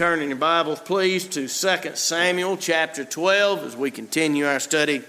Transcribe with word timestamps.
turn 0.00 0.22
in 0.22 0.30
your 0.30 0.38
Bibles, 0.38 0.80
please, 0.80 1.26
to 1.26 1.46
2 1.46 1.94
Samuel 1.94 2.56
chapter 2.56 3.04
12 3.04 3.64
as 3.64 3.76
we 3.76 3.90
continue 3.90 4.46
our 4.46 4.58
study 4.58 5.00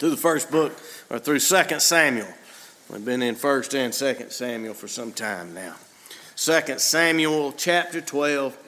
through 0.00 0.10
the 0.10 0.16
first 0.16 0.50
book, 0.50 0.76
or 1.08 1.20
through 1.20 1.38
2 1.38 1.78
Samuel. 1.78 2.26
We've 2.90 3.04
been 3.04 3.22
in 3.22 3.36
1st 3.36 3.74
and 3.74 3.92
2nd 3.92 4.32
Samuel 4.32 4.74
for 4.74 4.88
some 4.88 5.12
time 5.12 5.54
now. 5.54 5.76
2 6.34 6.80
Samuel 6.80 7.52
chapter 7.52 8.00
12, 8.00 8.58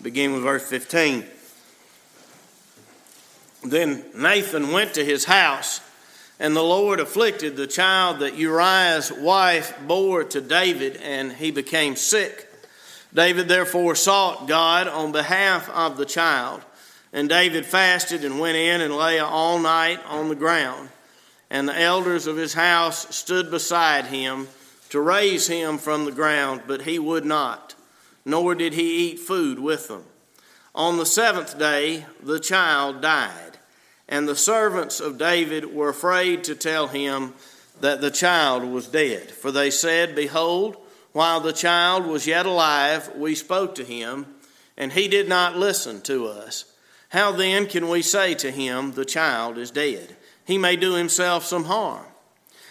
begin 0.00 0.32
with 0.32 0.44
verse 0.44 0.68
15. 0.68 1.24
Then 3.64 4.04
Nathan 4.14 4.70
went 4.70 4.94
to 4.94 5.04
his 5.04 5.24
house, 5.24 5.80
and 6.38 6.54
the 6.54 6.62
Lord 6.62 7.00
afflicted 7.00 7.56
the 7.56 7.66
child 7.66 8.20
that 8.20 8.36
Uriah's 8.36 9.10
wife 9.10 9.76
bore 9.88 10.22
to 10.22 10.40
David, 10.40 10.98
and 10.98 11.32
he 11.32 11.50
became 11.50 11.96
sick. 11.96 12.47
David 13.12 13.48
therefore 13.48 13.94
sought 13.94 14.48
God 14.48 14.88
on 14.88 15.12
behalf 15.12 15.68
of 15.70 15.96
the 15.96 16.06
child. 16.06 16.62
And 17.12 17.28
David 17.28 17.64
fasted 17.64 18.24
and 18.24 18.38
went 18.38 18.56
in 18.56 18.80
and 18.80 18.94
lay 18.94 19.18
all 19.18 19.58
night 19.58 20.00
on 20.06 20.28
the 20.28 20.34
ground. 20.34 20.90
And 21.50 21.66
the 21.68 21.78
elders 21.78 22.26
of 22.26 22.36
his 22.36 22.52
house 22.52 23.14
stood 23.14 23.50
beside 23.50 24.06
him 24.06 24.48
to 24.90 25.00
raise 25.00 25.46
him 25.46 25.78
from 25.78 26.04
the 26.04 26.12
ground, 26.12 26.62
but 26.66 26.82
he 26.82 26.98
would 26.98 27.24
not, 27.24 27.74
nor 28.24 28.54
did 28.54 28.74
he 28.74 29.08
eat 29.08 29.18
food 29.18 29.58
with 29.58 29.88
them. 29.88 30.04
On 30.74 30.98
the 30.98 31.06
seventh 31.06 31.58
day, 31.58 32.06
the 32.22 32.40
child 32.40 33.00
died, 33.00 33.58
and 34.08 34.28
the 34.28 34.36
servants 34.36 35.00
of 35.00 35.18
David 35.18 35.74
were 35.74 35.88
afraid 35.88 36.44
to 36.44 36.54
tell 36.54 36.88
him 36.88 37.34
that 37.80 38.00
the 38.00 38.10
child 38.10 38.64
was 38.64 38.86
dead. 38.86 39.30
For 39.30 39.50
they 39.50 39.70
said, 39.70 40.14
Behold, 40.14 40.76
while 41.18 41.40
the 41.40 41.52
child 41.52 42.06
was 42.06 42.28
yet 42.28 42.46
alive, 42.46 43.10
we 43.16 43.34
spoke 43.34 43.74
to 43.74 43.82
him, 43.82 44.24
and 44.76 44.92
he 44.92 45.08
did 45.08 45.28
not 45.28 45.56
listen 45.56 46.00
to 46.02 46.28
us. 46.28 46.64
How 47.08 47.32
then 47.32 47.66
can 47.66 47.88
we 47.88 48.02
say 48.02 48.34
to 48.34 48.52
him, 48.52 48.92
The 48.92 49.04
child 49.04 49.58
is 49.58 49.72
dead? 49.72 50.14
He 50.44 50.58
may 50.58 50.76
do 50.76 50.94
himself 50.94 51.44
some 51.44 51.64
harm. 51.64 52.06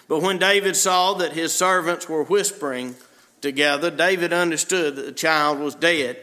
But 0.08 0.22
when 0.22 0.38
David 0.38 0.78
saw 0.78 1.16
that 1.16 1.34
his 1.34 1.54
servants 1.54 2.08
were 2.08 2.24
whispering 2.24 2.96
together, 3.42 3.92
David 3.92 4.32
understood 4.32 4.96
that 4.96 5.06
the 5.06 5.12
child 5.12 5.60
was 5.60 5.76
dead. 5.76 6.16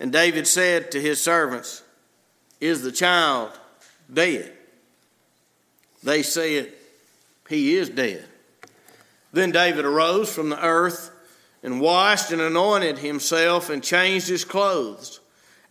And 0.00 0.10
David 0.10 0.48
said 0.48 0.90
to 0.90 1.00
his 1.00 1.22
servants, 1.22 1.84
Is 2.60 2.82
the 2.82 2.90
child 2.90 3.52
dead? 4.12 4.52
They 6.02 6.24
said, 6.24 6.72
He 7.48 7.76
is 7.76 7.90
dead. 7.90 8.24
Then 9.32 9.52
David 9.52 9.84
arose 9.84 10.34
from 10.34 10.48
the 10.48 10.60
earth 10.60 11.12
and 11.62 11.80
washed 11.80 12.32
and 12.32 12.40
anointed 12.40 12.98
himself 12.98 13.70
and 13.70 13.82
changed 13.82 14.28
his 14.28 14.44
clothes. 14.44 15.20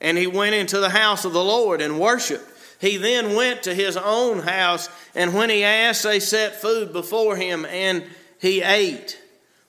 And 0.02 0.18
he 0.18 0.28
went 0.28 0.56
into 0.56 0.80
the 0.80 0.90
house 0.90 1.26
of 1.26 1.34
the 1.34 1.44
Lord 1.44 1.82
and 1.82 2.00
worshiped. 2.00 2.45
He 2.80 2.98
then 2.98 3.36
went 3.36 3.64
to 3.64 3.73
his 3.73 3.98
own 3.98 4.40
house, 4.40 4.90
and 5.14 5.34
when 5.34 5.50
he 5.50 5.64
asked, 5.64 6.04
they 6.04 6.22
set 6.22 6.62
food 6.62 6.94
before 6.94 7.36
him, 7.36 7.66
and 7.66 8.06
he 8.40 8.62
ate. 8.62 9.20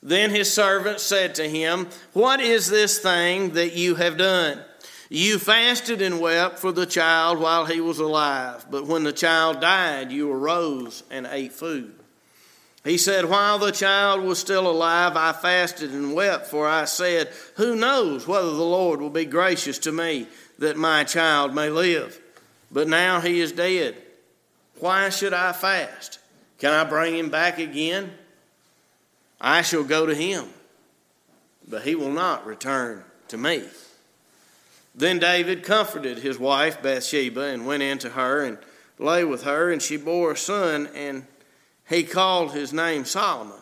Then 0.02 0.30
his 0.30 0.52
servant 0.52 1.00
said 1.00 1.34
to 1.34 1.48
him, 1.48 1.88
What 2.12 2.40
is 2.40 2.68
this 2.68 3.00
thing 3.00 3.50
that 3.50 3.74
you 3.74 3.96
have 3.96 4.16
done? 4.16 4.60
You 5.08 5.40
fasted 5.40 6.00
and 6.00 6.20
wept 6.20 6.60
for 6.60 6.70
the 6.70 6.86
child 6.86 7.40
while 7.40 7.64
he 7.64 7.80
was 7.80 7.98
alive, 7.98 8.66
but 8.70 8.86
when 8.86 9.02
the 9.02 9.12
child 9.12 9.60
died, 9.60 10.12
you 10.12 10.30
arose 10.30 11.02
and 11.10 11.26
ate 11.28 11.52
food. 11.52 11.99
He 12.84 12.96
said, 12.96 13.26
While 13.26 13.58
the 13.58 13.72
child 13.72 14.22
was 14.22 14.38
still 14.38 14.70
alive, 14.70 15.16
I 15.16 15.32
fasted 15.32 15.90
and 15.90 16.14
wept, 16.14 16.46
for 16.46 16.66
I 16.66 16.86
said, 16.86 17.30
Who 17.56 17.76
knows 17.76 18.26
whether 18.26 18.50
the 18.50 18.62
Lord 18.62 19.00
will 19.00 19.10
be 19.10 19.26
gracious 19.26 19.78
to 19.80 19.92
me 19.92 20.26
that 20.58 20.76
my 20.76 21.04
child 21.04 21.54
may 21.54 21.68
live? 21.68 22.18
But 22.70 22.88
now 22.88 23.20
he 23.20 23.40
is 23.40 23.52
dead. 23.52 23.96
Why 24.78 25.10
should 25.10 25.34
I 25.34 25.52
fast? 25.52 26.20
Can 26.58 26.72
I 26.72 26.84
bring 26.84 27.16
him 27.16 27.28
back 27.28 27.58
again? 27.58 28.12
I 29.40 29.62
shall 29.62 29.84
go 29.84 30.06
to 30.06 30.14
him, 30.14 30.46
but 31.66 31.82
he 31.82 31.94
will 31.94 32.12
not 32.12 32.46
return 32.46 33.04
to 33.28 33.38
me. 33.38 33.64
Then 34.94 35.18
David 35.18 35.64
comforted 35.64 36.18
his 36.18 36.38
wife 36.38 36.82
Bathsheba 36.82 37.42
and 37.42 37.66
went 37.66 37.82
in 37.82 37.98
to 37.98 38.10
her 38.10 38.44
and 38.44 38.58
lay 38.98 39.24
with 39.24 39.44
her, 39.44 39.70
and 39.70 39.80
she 39.80 39.96
bore 39.96 40.32
a 40.32 40.36
son 40.36 40.88
and 40.94 41.26
he 41.90 42.04
called 42.04 42.52
his 42.52 42.72
name 42.72 43.04
Solomon. 43.04 43.58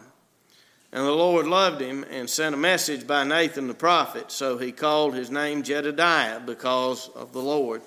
And 0.92 1.04
the 1.04 1.12
Lord 1.12 1.46
loved 1.46 1.80
him 1.80 2.04
and 2.10 2.30
sent 2.30 2.54
a 2.54 2.58
message 2.58 3.06
by 3.06 3.24
Nathan 3.24 3.66
the 3.66 3.74
prophet, 3.74 4.30
so 4.30 4.58
he 4.58 4.70
called 4.70 5.14
his 5.14 5.30
name 5.30 5.62
Jedidiah 5.62 6.46
because 6.46 7.08
of 7.16 7.32
the 7.32 7.40
Lord. 7.40 7.82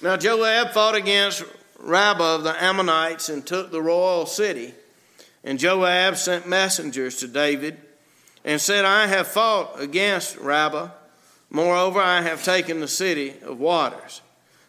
Now 0.00 0.16
Joab 0.16 0.70
fought 0.70 0.94
against 0.94 1.44
Rabbah 1.78 2.36
of 2.36 2.44
the 2.44 2.62
Ammonites 2.62 3.28
and 3.28 3.46
took 3.46 3.70
the 3.70 3.82
royal 3.82 4.26
city. 4.26 4.74
And 5.44 5.58
Joab 5.58 6.16
sent 6.16 6.48
messengers 6.48 7.18
to 7.18 7.28
David 7.28 7.78
and 8.44 8.60
said, 8.60 8.84
I 8.84 9.06
have 9.06 9.26
fought 9.26 9.80
against 9.80 10.36
Rabbah. 10.36 10.90
Moreover, 11.50 12.00
I 12.00 12.22
have 12.22 12.44
taken 12.44 12.80
the 12.80 12.88
city 12.88 13.34
of 13.42 13.60
waters. 13.60 14.20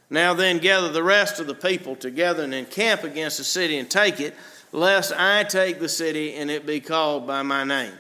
Now 0.09 0.33
then, 0.33 0.59
gather 0.59 0.89
the 0.89 1.03
rest 1.03 1.39
of 1.39 1.47
the 1.47 1.53
people 1.53 1.95
together 1.95 2.43
and 2.43 2.53
encamp 2.53 3.03
against 3.03 3.37
the 3.37 3.43
city 3.43 3.77
and 3.77 3.89
take 3.89 4.19
it, 4.19 4.35
lest 4.71 5.11
I 5.11 5.43
take 5.43 5.79
the 5.79 5.89
city 5.89 6.35
and 6.35 6.49
it 6.49 6.65
be 6.65 6.79
called 6.79 7.27
by 7.27 7.41
my 7.43 7.63
name. 7.63 7.93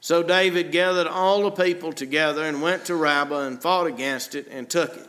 So 0.00 0.22
David 0.22 0.70
gathered 0.70 1.08
all 1.08 1.42
the 1.42 1.50
people 1.50 1.92
together 1.92 2.44
and 2.44 2.62
went 2.62 2.84
to 2.84 2.94
Rabbah 2.94 3.46
and 3.46 3.60
fought 3.60 3.88
against 3.88 4.36
it 4.36 4.46
and 4.48 4.70
took 4.70 4.96
it. 4.96 5.08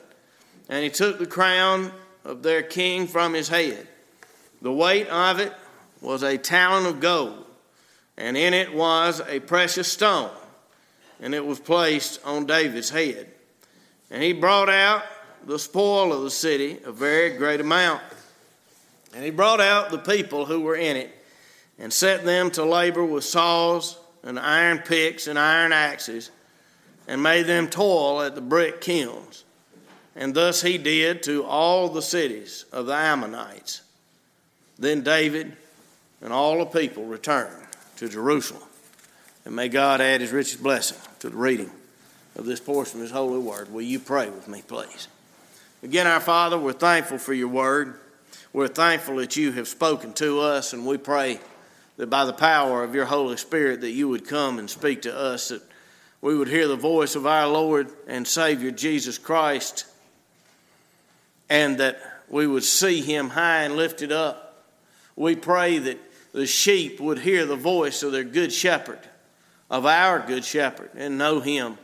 And 0.69 0.83
he 0.83 0.89
took 0.89 1.19
the 1.19 1.27
crown 1.27 1.91
of 2.25 2.41
their 2.41 2.63
king 2.63 3.05
from 3.05 3.33
his 3.33 3.47
head. 3.47 3.87
The 4.61 4.73
weight 4.73 5.07
of 5.07 5.39
it 5.39 5.53
was 6.01 6.23
a 6.23 6.37
talent 6.37 6.87
of 6.87 6.99
gold, 6.99 7.45
and 8.17 8.35
in 8.35 8.53
it 8.53 8.73
was 8.73 9.21
a 9.27 9.39
precious 9.39 9.87
stone, 9.87 10.31
and 11.21 11.35
it 11.35 11.45
was 11.45 11.59
placed 11.59 12.19
on 12.25 12.45
David's 12.45 12.89
head. 12.89 13.31
And 14.09 14.23
he 14.23 14.33
brought 14.33 14.69
out 14.69 15.03
the 15.47 15.57
spoil 15.57 16.11
of 16.11 16.23
the 16.23 16.29
city, 16.29 16.77
a 16.85 16.91
very 16.91 17.37
great 17.37 17.61
amount. 17.61 18.03
And 19.15 19.23
he 19.23 19.31
brought 19.31 19.61
out 19.61 19.89
the 19.89 19.97
people 19.97 20.45
who 20.45 20.59
were 20.59 20.75
in 20.75 20.97
it 20.97 21.09
and 21.79 21.91
set 21.91 22.25
them 22.25 22.51
to 22.51 22.65
labor 22.65 23.03
with 23.03 23.23
saws 23.23 23.97
and 24.23 24.37
iron 24.37 24.79
picks 24.79 25.27
and 25.27 25.39
iron 25.39 25.71
axes 25.71 26.31
and 27.07 27.23
made 27.23 27.43
them 27.43 27.69
toil 27.69 28.21
at 28.21 28.35
the 28.35 28.41
brick 28.41 28.81
kilns. 28.81 29.45
And 30.17 30.35
thus 30.35 30.61
he 30.61 30.77
did 30.77 31.23
to 31.23 31.45
all 31.45 31.87
the 31.87 32.01
cities 32.01 32.65
of 32.73 32.85
the 32.85 32.95
Ammonites. 32.95 33.83
Then 34.77 35.01
David 35.01 35.55
and 36.21 36.33
all 36.33 36.59
the 36.59 36.65
people 36.65 37.05
returned 37.05 37.67
to 37.95 38.09
Jerusalem. 38.09 38.63
And 39.45 39.55
may 39.55 39.69
God 39.69 40.01
add 40.01 40.19
his 40.19 40.33
richest 40.33 40.61
blessing 40.61 40.97
to 41.19 41.29
the 41.29 41.37
reading 41.37 41.71
of 42.35 42.45
this 42.45 42.59
portion 42.59 42.99
of 42.99 43.03
his 43.03 43.11
holy 43.11 43.39
word. 43.39 43.71
Will 43.71 43.81
you 43.81 43.99
pray 43.99 44.29
with 44.29 44.49
me, 44.49 44.61
please? 44.67 45.07
Again, 45.83 46.07
our 46.07 46.19
Father, 46.19 46.57
we're 46.57 46.73
thankful 46.73 47.19
for 47.19 47.35
your 47.35 47.49
word. 47.49 47.99
We're 48.51 48.67
thankful 48.67 49.17
that 49.17 49.37
you 49.37 49.51
have 49.51 49.67
spoken 49.67 50.11
to 50.13 50.39
us, 50.39 50.73
and 50.73 50.87
we 50.87 50.97
pray 50.97 51.39
that 51.97 52.09
by 52.09 52.25
the 52.25 52.33
power 52.33 52.83
of 52.83 52.95
your 52.95 53.05
Holy 53.05 53.37
Spirit 53.37 53.81
that 53.81 53.91
you 53.91 54.09
would 54.09 54.27
come 54.27 54.57
and 54.57 54.67
speak 54.67 55.03
to 55.03 55.15
us, 55.15 55.49
that 55.49 55.61
we 56.19 56.35
would 56.35 56.47
hear 56.47 56.67
the 56.67 56.75
voice 56.75 57.13
of 57.15 57.27
our 57.27 57.47
Lord 57.47 57.91
and 58.07 58.27
Savior 58.27 58.71
Jesus 58.71 59.19
Christ, 59.19 59.85
and 61.47 61.77
that 61.77 62.01
we 62.27 62.47
would 62.47 62.63
see 62.63 63.01
him 63.01 63.29
high 63.29 63.61
and 63.61 63.75
lifted 63.75 64.11
up. 64.11 64.65
We 65.15 65.35
pray 65.35 65.77
that 65.77 65.99
the 66.31 66.47
sheep 66.47 66.99
would 66.99 67.19
hear 67.19 67.45
the 67.45 67.55
voice 67.55 68.01
of 68.01 68.13
their 68.13 68.23
good 68.23 68.51
shepherd, 68.51 68.99
of 69.69 69.85
our 69.85 70.25
good 70.25 70.43
shepherd, 70.43 70.89
and 70.95 71.19
know 71.19 71.39
him 71.39 71.77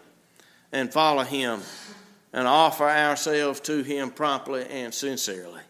and 0.72 0.92
follow 0.92 1.24
him 1.24 1.62
and 2.34 2.48
offer 2.48 2.90
ourselves 2.90 3.60
to 3.62 3.84
Him 3.84 4.10
promptly 4.10 4.66
and 4.70 4.94
sincerely, 4.94 5.62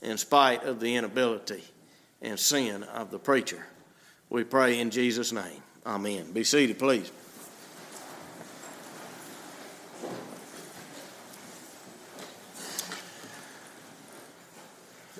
in 0.00 0.16
spite 0.16 0.62
of 0.62 0.80
the 0.80 0.94
inability 0.94 1.64
and 2.22 2.38
sin 2.38 2.84
of 2.84 3.10
the 3.10 3.18
preacher. 3.18 3.66
We 4.30 4.44
pray 4.44 4.78
in 4.78 4.90
Jesus' 4.90 5.32
name. 5.32 5.62
Amen. 5.84 6.32
Be 6.32 6.44
seated, 6.44 6.78
please. 6.78 7.10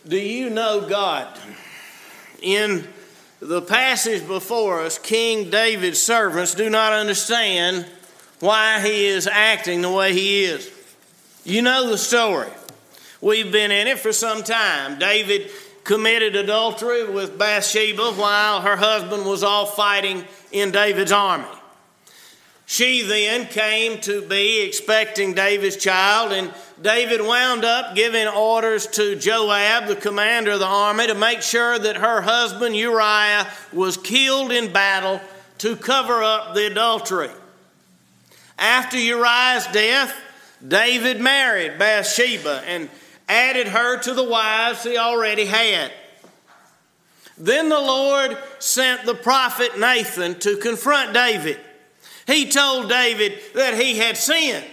Do 0.06 0.16
you 0.16 0.50
know 0.50 0.88
God? 0.88 1.37
In 2.40 2.87
the 3.40 3.61
passage 3.61 4.26
before 4.26 4.82
us, 4.82 4.99
King 4.99 5.50
David's 5.50 6.00
servants 6.00 6.55
do 6.55 6.70
not 6.70 6.93
understand 6.93 7.87
why 8.38 8.81
he 8.81 9.06
is 9.06 9.26
acting 9.26 9.82
the 9.82 9.90
way 9.90 10.12
he 10.12 10.44
is. 10.44 10.70
You 11.46 11.62
know 11.62 11.88
the 11.88 11.96
story. 11.96 12.50
We've 13.20 13.52
been 13.52 13.70
in 13.70 13.87
it 13.87 14.00
for 14.00 14.12
some 14.12 14.43
time. 14.43 14.98
David 14.98 15.48
committed 15.84 16.34
adultery 16.34 17.08
with 17.08 17.38
Bathsheba 17.38 18.14
while 18.14 18.62
her 18.62 18.75
husband 18.75 19.25
was 19.25 19.44
off 19.44 19.76
fighting 19.76 20.25
in 20.50 20.72
David's 20.72 21.12
army. 21.12 21.44
She 22.66 23.02
then 23.02 23.46
came 23.46 24.00
to 24.00 24.22
be 24.22 24.64
expecting 24.64 25.34
David's 25.34 25.76
child, 25.76 26.32
and 26.32 26.52
David 26.82 27.20
wound 27.20 27.64
up 27.64 27.94
giving 27.94 28.26
orders 28.26 28.88
to 28.88 29.14
Joab, 29.14 29.87
the 29.87 29.94
commander 29.94 30.50
of 30.50 30.58
the 30.58 30.66
army, 30.66 31.06
to 31.06 31.14
make 31.14 31.42
sure 31.42 31.78
that 31.78 31.99
her 31.99 32.22
husband 32.22 32.75
Uriah 32.75 33.46
was 33.72 33.96
killed 33.96 34.50
in 34.50 34.72
battle 34.72 35.20
to 35.58 35.76
cover 35.76 36.25
up 36.25 36.56
the 36.56 36.66
adultery. 36.66 37.31
After 38.58 38.99
Uriah's 38.99 39.69
death, 39.69 40.12
David 40.67 41.20
married 41.20 41.79
Bathsheba 41.79 42.62
and 42.67 42.88
added 43.29 43.69
her 43.69 43.99
to 43.99 44.14
the 44.14 44.25
wives 44.25 44.82
he 44.82 44.97
already 44.97 45.47
had. 45.47 45.93
Then 47.38 47.69
the 47.69 47.81
Lord 47.81 48.37
sent 48.58 49.05
the 49.05 49.14
prophet 49.14 49.79
Nathan 49.79 50.38
to 50.41 50.56
confront 50.56 51.12
David. 51.12 51.61
He 52.26 52.49
told 52.49 52.88
David 52.88 53.38
that 53.55 53.75
he 53.75 53.99
had 53.99 54.17
sinned, 54.17 54.64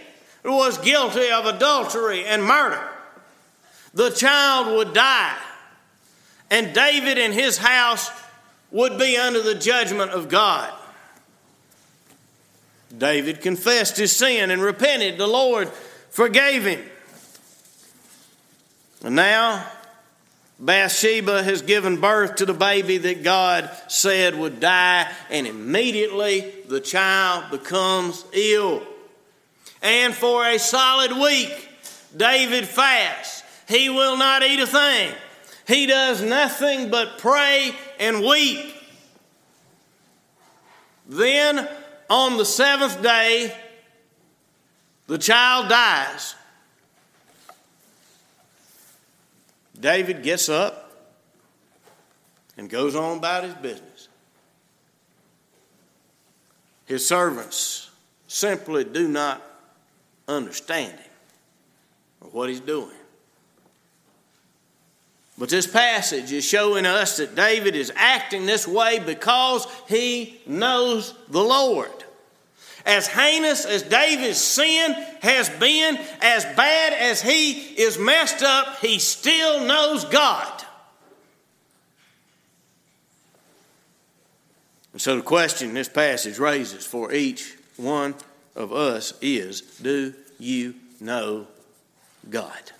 was 0.43 0.77
guilty 0.77 1.29
of 1.29 1.45
adultery 1.45 2.25
and 2.25 2.43
murder. 2.43 2.81
The 3.93 4.09
child 4.09 4.75
would 4.75 4.93
die, 4.93 5.37
and 6.49 6.73
David 6.73 7.17
and 7.17 7.33
his 7.33 7.57
house 7.57 8.09
would 8.71 8.97
be 8.97 9.17
under 9.17 9.41
the 9.41 9.55
judgment 9.55 10.11
of 10.11 10.29
God. 10.29 10.73
David 12.97 13.41
confessed 13.41 13.97
his 13.97 14.15
sin 14.15 14.51
and 14.51 14.61
repented. 14.61 15.17
The 15.17 15.27
Lord 15.27 15.69
forgave 16.09 16.65
him. 16.65 16.81
And 19.03 19.15
now, 19.15 19.65
Bathsheba 20.59 21.43
has 21.43 21.61
given 21.61 21.99
birth 21.99 22.35
to 22.35 22.45
the 22.45 22.53
baby 22.53 22.97
that 22.99 23.23
God 23.23 23.69
said 23.87 24.37
would 24.37 24.59
die, 24.59 25.11
and 25.29 25.45
immediately 25.45 26.53
the 26.67 26.79
child 26.79 27.51
becomes 27.51 28.23
ill. 28.31 28.83
And 29.81 30.13
for 30.13 30.47
a 30.47 30.57
solid 30.57 31.11
week, 31.11 31.69
David 32.15 32.65
fasts. 32.65 33.43
He 33.67 33.89
will 33.89 34.15
not 34.15 34.43
eat 34.43 34.59
a 34.59 34.67
thing. 34.67 35.13
He 35.67 35.85
does 35.85 36.21
nothing 36.21 36.89
but 36.89 37.17
pray 37.17 37.73
and 37.99 38.21
weep. 38.21 38.73
Then, 41.07 41.67
on 42.13 42.37
the 42.37 42.45
seventh 42.45 43.01
day, 43.01 43.51
the 45.07 45.17
child 45.17 45.67
dies. 45.67 46.35
David 49.79 50.21
gets 50.21 50.47
up 50.47 50.91
and 52.55 52.69
goes 52.69 52.95
on 52.95 53.17
about 53.17 53.43
his 53.43 53.55
business. 53.55 54.09
His 56.85 57.05
servants 57.07 57.89
simply 58.27 58.83
do 58.83 59.07
not 59.07 59.41
understand 60.27 60.91
him 60.91 61.11
or 62.21 62.29
what 62.29 62.47
he's 62.47 62.59
doing. 62.59 62.91
But 65.43 65.49
this 65.49 65.67
passage 65.67 66.31
is 66.31 66.45
showing 66.45 66.85
us 66.85 67.17
that 67.17 67.35
David 67.35 67.75
is 67.75 67.91
acting 67.97 68.45
this 68.45 68.65
way 68.65 68.99
because 68.99 69.67
he 69.89 70.39
knows 70.45 71.13
the 71.27 71.43
Lord. 71.43 71.91
As 72.85 73.07
heinous 73.07 73.65
as 73.65 73.83
David's 73.83 74.37
sin 74.37 74.93
has 75.21 75.49
been, 75.49 75.99
as 76.21 76.45
bad 76.45 76.93
as 76.93 77.21
he 77.21 77.59
is 77.77 77.97
messed 77.97 78.41
up, 78.41 78.79
he 78.79 78.99
still 78.99 79.65
knows 79.65 80.05
God. 80.05 80.63
And 84.93 85.01
so 85.01 85.17
the 85.17 85.23
question 85.23 85.73
this 85.73 85.89
passage 85.89 86.39
raises 86.39 86.85
for 86.85 87.11
each 87.11 87.57
one 87.75 88.15
of 88.55 88.71
us 88.71 89.13
is 89.21 89.59
Do 89.59 90.13
you 90.39 90.75
know 91.01 91.47
God? 92.29 92.71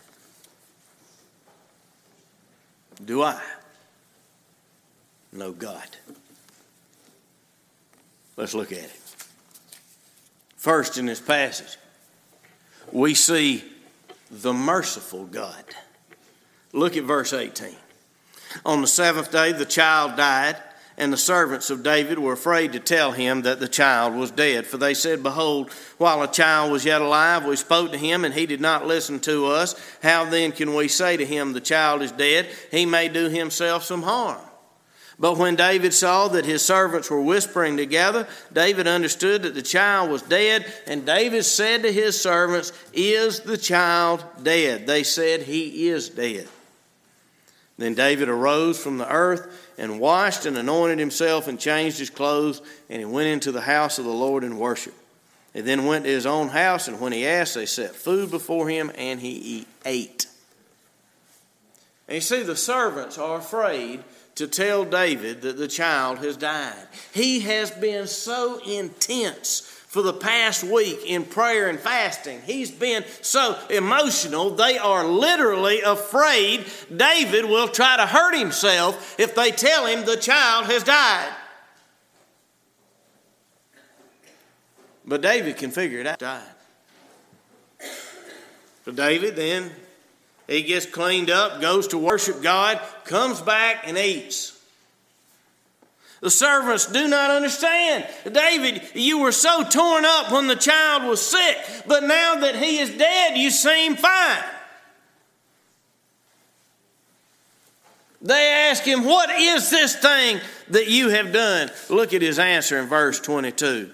Do 3.04 3.24
I 3.24 3.42
know 5.32 5.52
God? 5.52 5.88
Let's 8.36 8.54
look 8.54 8.72
at 8.72 8.80
it. 8.80 9.00
First, 10.58 10.98
in 10.98 11.06
this 11.06 11.20
passage, 11.20 11.78
we 12.92 13.14
see 13.14 13.64
the 14.32 14.54
merciful 14.54 15.26
God. 15.26 15.64
Look 16.72 16.98
at 16.98 17.04
verse 17.04 17.34
18. 17.34 17.76
On 18.66 18.82
the 18.82 18.88
seventh 18.88 19.32
day, 19.32 19.52
the 19.52 19.66
child 19.66 20.16
died, 20.16 20.56
and 20.98 21.12
the 21.12 21.18
servants 21.18 21.70
of 21.70 21.84
David 21.84 22.20
were 22.20 22.34
afraid 22.34 22.74
to 22.74 22.80
tell 22.80 23.12
him 23.12 23.42
that 23.42 23.60
the 23.60 23.68
child 23.68 24.16
was 24.16 24.32
dead. 24.32 24.68
For 24.68 24.78
they 24.78 24.94
said, 24.94 25.24
Behold, 25.24 25.72
while 25.98 26.22
a 26.22 26.32
child 26.32 26.72
was 26.72 26.86
yet 26.86 27.02
alive, 27.02 27.46
we 27.46 27.56
spoke 27.56 27.92
to 27.92 27.98
him, 27.98 28.24
and 28.24 28.34
he 28.34 28.46
did 28.46 28.62
not 28.62 28.86
listen 28.86 29.20
to 29.22 29.48
us. 29.48 29.76
How 30.04 30.26
then 30.26 30.52
can 30.52 30.76
we 30.76 30.88
say 30.88 31.18
to 31.18 31.26
him, 31.26 31.54
The 31.54 31.62
child 31.62 32.02
is 32.04 32.12
dead? 32.12 32.48
He 32.70 32.86
may 32.86 33.10
do 33.10 33.28
himself 33.28 33.84
some 33.84 34.04
harm. 34.04 34.42
But 35.20 35.38
when 35.38 35.56
David 35.56 35.94
saw 35.94 36.28
that 36.30 36.46
his 36.46 36.64
servants 36.66 37.10
were 37.10 37.22
whispering 37.22 37.78
together, 37.78 38.28
David 38.52 38.88
understood 38.88 39.44
that 39.44 39.56
the 39.56 39.62
child 39.62 40.10
was 40.10 40.22
dead, 40.22 40.66
and 40.88 41.06
David 41.06 41.44
said 41.44 41.84
to 41.84 41.92
his 41.92 42.20
servants, 42.20 42.72
Is 42.94 43.40
the 43.42 43.58
child 43.58 44.24
dead? 44.42 44.88
They 44.88 45.04
said, 45.04 45.44
He 45.44 45.88
is 45.88 46.10
dead. 46.10 46.48
Then 47.78 47.96
David 47.96 48.30
arose 48.30 48.82
from 48.82 48.98
the 48.98 49.12
earth 49.12 49.63
and 49.78 50.00
washed 50.00 50.46
and 50.46 50.58
anointed 50.58 51.00
himself 51.00 51.48
and 51.48 51.60
changed 51.60 52.00
his 52.00 52.10
clothes, 52.10 52.62
and 52.90 53.00
he 53.00 53.06
went 53.06 53.28
into 53.28 53.52
the 53.52 53.62
house 53.62 54.00
of 54.00 54.06
the 54.06 54.12
Lord 54.12 54.44
and 54.44 54.60
worshiped. 54.60 54.98
He 55.54 55.62
then 55.62 55.86
went 55.86 56.06
to 56.06 56.12
his 56.12 56.26
own 56.26 56.50
house, 56.50 56.88
and 56.88 57.00
when 57.00 57.12
he 57.12 57.28
asked, 57.28 57.56
they 57.56 57.66
set 57.66 57.96
food 57.96 58.32
before 58.32 58.70
him, 58.70 58.92
and 58.96 59.20
he 59.20 59.68
ate. 59.86 60.28
And 62.08 62.16
you 62.16 62.22
see, 62.22 62.44
the 62.44 62.56
servants 62.56 63.18
are 63.18 63.38
afraid 63.38 64.04
to 64.36 64.48
tell 64.48 64.84
David 64.84 65.42
that 65.44 65.58
the 65.58 65.68
child 65.68 66.20
has 66.20 66.38
died. 66.38 66.88
He 67.14 67.42
has 67.42 67.70
been 67.70 68.08
so 68.08 68.60
intense 68.66 69.73
for 69.94 70.02
the 70.02 70.12
past 70.12 70.64
week 70.64 71.02
in 71.06 71.24
prayer 71.24 71.70
and 71.70 71.80
fasting. 71.80 72.42
He's 72.48 72.72
been 72.72 73.06
so 73.22 73.56
emotional, 73.70 74.50
they 74.50 74.80
are 74.80 75.06
literally 75.06 75.82
afraid 75.82 76.66
David 76.94 77.46
will 77.46 77.68
try 77.68 77.98
to 77.98 78.08
hurt 78.08 78.36
himself 78.36 79.20
if 79.20 79.36
they 79.36 79.52
tell 79.52 79.86
him 79.86 80.04
the 80.04 80.18
child 80.18 80.66
has 80.66 80.84
died. 80.84 81.32
But 85.06 85.22
David 85.22 85.58
can 85.58 85.70
figure 85.70 86.00
it 86.00 86.08
out. 86.08 86.18
Died. 86.18 86.42
So 88.86 88.94
David 88.94 89.36
then 89.36 89.70
he 90.48 90.64
gets 90.64 90.88
cleaned 90.88 91.30
up, 91.30 91.62
goes 91.62 91.90
to 91.90 92.00
worship 92.00 92.42
God, 92.42 92.82
comes 93.06 93.42
back 93.42 93.88
and 93.88 93.96
eats. 94.00 94.60
The 96.24 96.30
servants 96.30 96.86
do 96.86 97.10
not 97.10 97.32
understand. 97.32 98.08
David, 98.32 98.82
you 98.94 99.20
were 99.20 99.34
so 99.34 99.66
torn 99.66 100.06
up 100.06 100.32
when 100.32 100.48
the 100.48 100.56
child 100.56 101.04
was 101.04 101.22
sick, 101.22 101.58
but 101.86 102.04
now 102.04 102.36
that 102.36 102.56
he 102.56 102.80
is 102.80 102.92
dead, 102.92 103.38
you 103.38 103.50
seem 103.52 103.98
fine. 103.98 104.44
They 108.22 108.70
ask 108.70 108.84
him, 108.84 109.04
What 109.04 109.32
is 109.32 109.70
this 109.70 109.98
thing 109.98 110.40
that 110.70 110.88
you 110.88 111.10
have 111.10 111.34
done? 111.34 111.70
Look 111.90 112.14
at 112.14 112.22
his 112.22 112.40
answer 112.40 112.80
in 112.80 112.88
verse 112.88 113.20
22. 113.20 113.92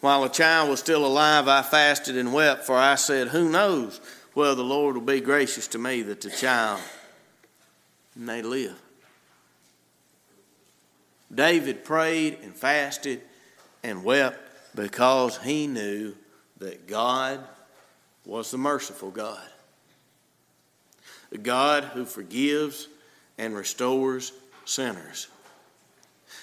While 0.00 0.22
the 0.22 0.28
child 0.28 0.70
was 0.70 0.80
still 0.80 1.06
alive, 1.06 1.46
I 1.46 1.62
fasted 1.62 2.16
and 2.16 2.32
wept, 2.32 2.64
for 2.64 2.74
I 2.74 2.96
said, 2.96 3.28
Who 3.28 3.48
knows? 3.48 4.00
well, 4.34 4.56
the 4.56 4.64
Lord 4.64 4.96
will 4.96 5.02
be 5.02 5.20
gracious 5.20 5.68
to 5.68 5.78
me 5.78 6.02
that 6.02 6.20
the 6.20 6.30
child 6.30 6.80
may 8.16 8.42
live. 8.42 8.76
David 11.32 11.84
prayed 11.84 12.38
and 12.42 12.54
fasted 12.54 13.22
and 13.82 14.04
wept 14.04 14.38
because 14.74 15.38
he 15.38 15.66
knew 15.66 16.14
that 16.58 16.86
God 16.86 17.40
was 18.24 18.50
the 18.50 18.58
merciful 18.58 19.10
God. 19.10 19.46
The 21.30 21.38
God 21.38 21.84
who 21.84 22.04
forgives 22.04 22.88
and 23.38 23.54
restores 23.54 24.32
sinners. 24.64 25.28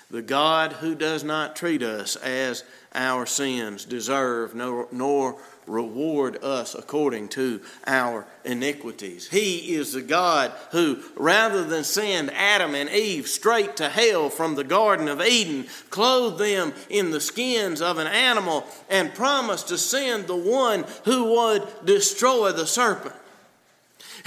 The 0.09 0.21
God 0.21 0.73
who 0.73 0.95
does 0.95 1.23
not 1.23 1.55
treat 1.55 1.83
us 1.83 2.15
as 2.15 2.63
our 2.95 3.25
sins 3.25 3.85
deserve, 3.85 4.55
nor, 4.55 4.87
nor 4.91 5.37
reward 5.67 6.43
us 6.43 6.73
according 6.75 7.27
to 7.29 7.61
our 7.85 8.25
iniquities. 8.43 9.27
He 9.27 9.75
is 9.75 9.93
the 9.93 10.01
God 10.01 10.51
who, 10.71 10.99
rather 11.15 11.63
than 11.63 11.83
send 11.83 12.31
Adam 12.31 12.73
and 12.75 12.89
Eve 12.89 13.27
straight 13.27 13.77
to 13.77 13.89
hell 13.89 14.29
from 14.29 14.55
the 14.55 14.63
Garden 14.63 15.07
of 15.07 15.21
Eden, 15.21 15.67
clothed 15.89 16.39
them 16.39 16.73
in 16.89 17.11
the 17.11 17.21
skins 17.21 17.81
of 17.81 17.97
an 17.97 18.07
animal 18.07 18.65
and 18.89 19.13
promised 19.13 19.67
to 19.67 19.77
send 19.77 20.27
the 20.27 20.35
one 20.35 20.85
who 21.05 21.35
would 21.35 21.67
destroy 21.85 22.51
the 22.51 22.67
serpent. 22.67 23.15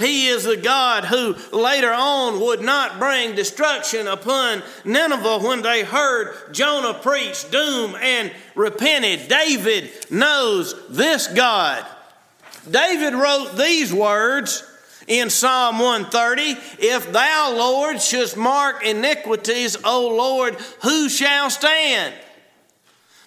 He 0.01 0.27
is 0.27 0.43
the 0.43 0.57
God 0.57 1.05
who 1.05 1.35
later 1.51 1.93
on 1.93 2.39
would 2.39 2.61
not 2.61 2.99
bring 2.99 3.35
destruction 3.35 4.07
upon 4.07 4.63
Nineveh 4.83 5.39
when 5.39 5.61
they 5.61 5.83
heard 5.83 6.53
Jonah 6.53 6.95
preach 6.95 7.49
doom 7.51 7.95
and 7.95 8.31
repented. 8.55 9.27
David 9.27 9.91
knows 10.09 10.75
this 10.89 11.27
God. 11.27 11.85
David 12.69 13.13
wrote 13.13 13.55
these 13.57 13.93
words 13.93 14.63
in 15.07 15.29
Psalm 15.29 15.79
130 15.79 16.57
If 16.79 17.11
thou, 17.11 17.53
Lord, 17.55 18.01
shouldst 18.01 18.37
mark 18.37 18.83
iniquities, 18.83 19.77
O 19.83 20.07
Lord, 20.07 20.55
who 20.81 21.09
shall 21.09 21.49
stand? 21.49 22.13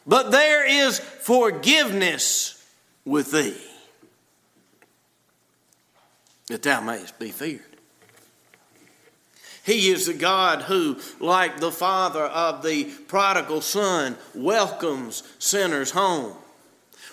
But 0.06 0.30
there 0.30 0.66
is 0.66 0.98
forgiveness 0.98 2.62
with 3.04 3.30
thee 3.32 3.56
that 6.48 6.62
thou 6.62 6.80
mayest 6.80 7.18
be 7.18 7.30
feared. 7.30 7.62
He 9.64 9.90
is 9.90 10.06
the 10.06 10.14
God 10.14 10.62
who, 10.62 10.98
like 11.20 11.58
the 11.58 11.72
father 11.72 12.24
of 12.24 12.62
the 12.62 12.84
prodigal 12.84 13.62
son, 13.62 14.16
welcomes 14.34 15.22
sinners 15.38 15.90
home. 15.90 16.34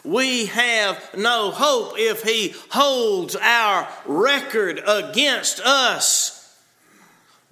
We 0.03 0.47
have 0.47 1.15
no 1.15 1.51
hope 1.51 1.93
if 1.97 2.23
He 2.23 2.53
holds 2.69 3.37
our 3.37 3.87
record 4.05 4.81
against 4.85 5.61
us, 5.61 6.59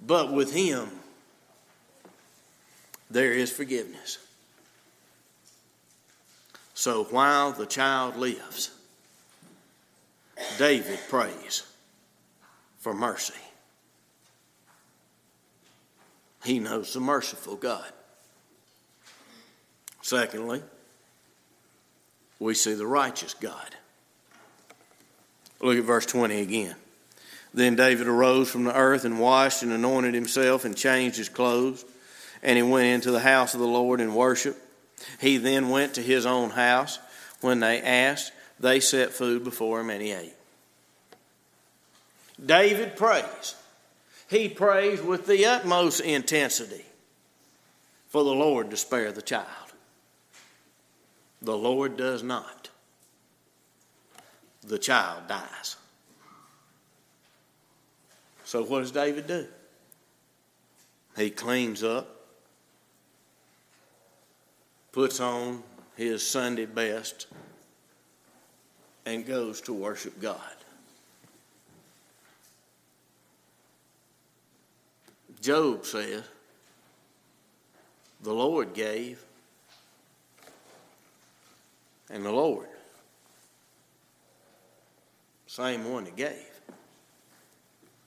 but 0.04 0.32
with 0.32 0.52
Him 0.52 0.90
there 3.10 3.32
is 3.32 3.50
forgiveness. 3.50 4.18
So 6.74 7.04
while 7.04 7.52
the 7.52 7.66
child 7.66 8.16
lives, 8.16 8.70
David 10.58 10.98
prays 11.08 11.69
for 12.80 12.92
mercy. 12.92 13.34
He 16.44 16.58
knows 16.58 16.92
the 16.94 17.00
merciful 17.00 17.56
God. 17.56 17.92
Secondly, 20.02 20.62
we 22.38 22.54
see 22.54 22.72
the 22.72 22.86
righteous 22.86 23.34
God. 23.34 23.76
Look 25.60 25.76
at 25.76 25.84
verse 25.84 26.06
20 26.06 26.40
again. 26.40 26.74
Then 27.52 27.76
David 27.76 28.06
arose 28.06 28.50
from 28.50 28.64
the 28.64 28.74
earth 28.74 29.04
and 29.04 29.20
washed 29.20 29.62
and 29.62 29.72
anointed 29.72 30.14
himself 30.14 30.64
and 30.64 30.74
changed 30.74 31.18
his 31.18 31.28
clothes. 31.28 31.84
And 32.42 32.56
he 32.56 32.62
went 32.62 32.86
into 32.86 33.10
the 33.10 33.20
house 33.20 33.52
of 33.52 33.60
the 33.60 33.66
Lord 33.66 34.00
and 34.00 34.16
worshiped. 34.16 34.58
He 35.20 35.36
then 35.36 35.68
went 35.68 35.94
to 35.94 36.02
his 36.02 36.24
own 36.24 36.50
house. 36.50 36.98
When 37.42 37.60
they 37.60 37.82
asked, 37.82 38.32
they 38.58 38.80
set 38.80 39.10
food 39.10 39.44
before 39.44 39.80
him 39.80 39.90
and 39.90 40.00
he 40.00 40.12
ate. 40.12 40.34
David 42.44 42.96
prays. 42.96 43.54
He 44.28 44.48
prays 44.48 45.02
with 45.02 45.26
the 45.26 45.44
utmost 45.44 46.00
intensity 46.00 46.84
for 48.08 48.24
the 48.24 48.30
Lord 48.30 48.70
to 48.70 48.76
spare 48.76 49.12
the 49.12 49.22
child. 49.22 49.46
The 51.42 51.56
Lord 51.56 51.96
does 51.96 52.22
not. 52.22 52.68
The 54.62 54.78
child 54.78 55.26
dies. 55.26 55.76
So, 58.44 58.62
what 58.64 58.80
does 58.80 58.90
David 58.90 59.26
do? 59.26 59.46
He 61.16 61.30
cleans 61.30 61.82
up, 61.82 62.08
puts 64.92 65.20
on 65.20 65.62
his 65.96 66.26
Sunday 66.26 66.66
best, 66.66 67.26
and 69.06 69.26
goes 69.26 69.60
to 69.62 69.72
worship 69.72 70.20
God. 70.20 70.59
Job 75.40 75.86
says, 75.86 76.24
The 78.22 78.32
Lord 78.32 78.74
gave, 78.74 79.24
and 82.10 82.24
the 82.24 82.32
Lord, 82.32 82.68
same 85.46 85.90
one 85.90 86.04
that 86.04 86.16
gave, 86.16 86.60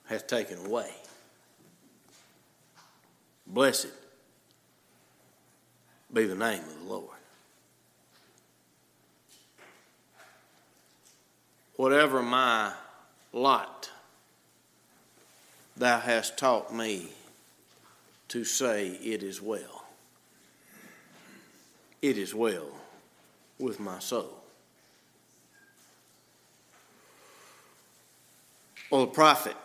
hath 0.05 0.27
taken 0.27 0.63
away. 0.65 0.91
Blessed 3.47 3.87
be 6.13 6.25
the 6.25 6.35
name 6.35 6.63
of 6.63 6.79
the 6.79 6.93
Lord. 6.93 7.17
Whatever 11.75 12.21
my 12.21 12.71
lot, 13.31 13.89
thou 15.75 15.99
hast 15.99 16.37
taught 16.37 16.73
me 16.73 17.09
to 18.33 18.43
say, 18.43 18.87
It 18.87 19.21
is 19.21 19.39
well. 19.39 19.85
It 22.01 22.17
is 22.17 22.33
well 22.33 22.67
with 23.59 23.79
my 23.79 23.99
soul. 23.99 24.41
Well, 28.89 29.01
the 29.01 29.11
prophet 29.11 29.55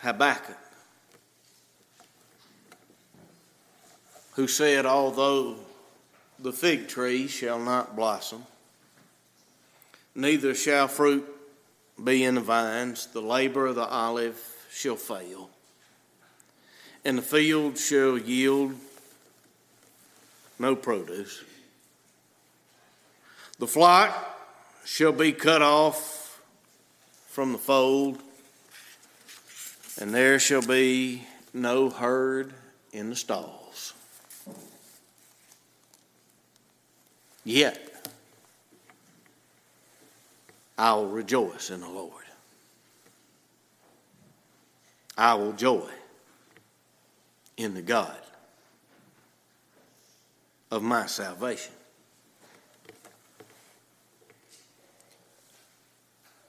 Habakkuk, 0.00 0.58
who 4.34 4.46
said, 4.46 4.84
Although 4.84 5.56
the 6.38 6.52
fig 6.52 6.88
tree 6.88 7.26
shall 7.26 7.58
not 7.58 7.96
blossom, 7.96 8.44
neither 10.14 10.54
shall 10.54 10.88
fruit 10.88 11.26
be 12.04 12.22
in 12.22 12.34
the 12.34 12.42
vines, 12.42 13.06
the 13.06 13.22
labor 13.22 13.68
of 13.68 13.76
the 13.76 13.88
olive 13.88 14.38
shall 14.70 14.96
fail, 14.96 15.48
and 17.04 17.18
the 17.18 17.22
field 17.22 17.78
shall 17.78 18.16
yield 18.16 18.74
no 20.58 20.76
produce. 20.76 21.42
The 23.58 23.66
flock 23.66 24.12
shall 24.84 25.12
be 25.12 25.32
cut 25.32 25.62
off 25.62 26.40
from 27.28 27.52
the 27.52 27.58
fold, 27.58 28.18
and 30.00 30.14
there 30.14 30.38
shall 30.38 30.62
be 30.62 31.24
no 31.52 31.90
herd 31.90 32.52
in 32.92 33.10
the 33.10 33.16
stalls. 33.16 33.94
Yet 37.44 37.80
I 40.78 40.94
will 40.94 41.08
rejoice 41.08 41.70
in 41.70 41.80
the 41.80 41.88
Lord. 41.88 42.24
I 45.18 45.34
will 45.34 45.52
joy 45.52 45.90
in 47.56 47.74
the 47.74 47.82
God 47.82 48.18
of 50.70 50.82
my 50.82 51.06
salvation. 51.06 51.72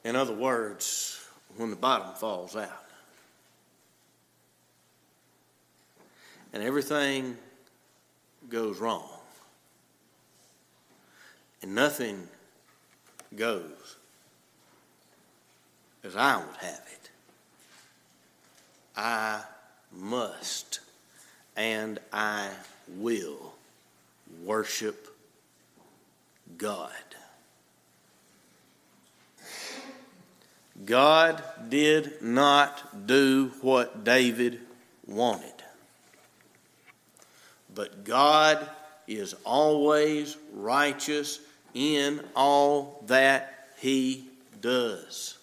In 0.04 0.16
other 0.16 0.34
words, 0.34 1.26
when 1.58 1.70
the 1.70 1.76
bottom 1.76 2.14
falls 2.16 2.56
out. 2.56 2.70
And 6.52 6.62
everything 6.62 7.38
goes 8.50 8.80
wrong. 8.80 9.10
And 11.62 11.74
nothing 11.74 12.28
goes 13.36 13.98
as 16.04 16.16
I 16.16 16.38
would 16.38 16.58
have 16.58 16.86
it, 16.92 17.10
I 18.96 19.42
must 19.92 20.82
and 21.56 22.00
I 22.12 22.50
will 22.98 23.54
worship 24.44 25.08
God. 26.58 26.92
God 30.86 31.44
did 31.70 32.22
not 32.22 33.08
do 33.08 33.52
what 33.62 34.04
David 34.04 34.60
wanted. 35.08 35.54
But 37.74 38.04
God 38.04 38.68
is 39.08 39.36
always 39.44 40.38
righteous 40.54 41.40
in 41.74 42.22
all 42.36 43.04
that 43.08 43.70
he 43.78 44.26
does. 44.62 45.38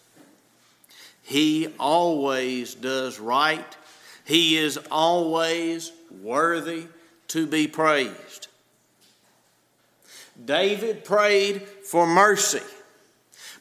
He 1.22 1.68
always 1.78 2.74
does 2.74 3.20
right. 3.20 3.76
He 4.24 4.56
is 4.56 4.78
always 4.90 5.92
worthy 6.12 6.86
to 7.28 7.46
be 7.46 7.66
praised. 7.66 8.48
David 10.44 11.04
prayed 11.04 11.62
for 11.62 12.06
mercy, 12.06 12.62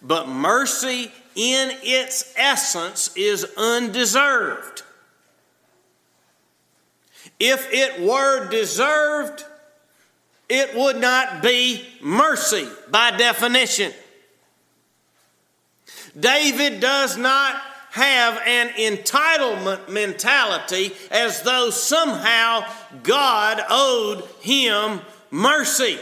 but 0.02 0.28
mercy 0.28 1.12
in 1.36 1.72
its 1.84 2.34
essence 2.38 3.12
is 3.16 3.46
undeserved. 3.58 4.84
If 7.40 7.72
it 7.72 8.02
were 8.02 8.50
deserved, 8.50 9.46
it 10.50 10.76
would 10.76 10.98
not 10.98 11.42
be 11.42 11.86
mercy 12.02 12.68
by 12.90 13.12
definition. 13.12 13.94
David 16.20 16.80
does 16.80 17.18
not 17.18 17.62
have 18.00 18.42
an 18.46 18.70
entitlement 18.70 19.90
mentality 19.90 20.94
as 21.12 21.42
though 21.44 21.70
somehow 21.70 22.64
God 23.04 23.62
owed 23.70 24.24
him 24.42 25.02
mercy. 25.30 26.00